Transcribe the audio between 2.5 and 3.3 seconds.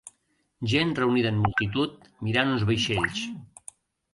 uns vaixells.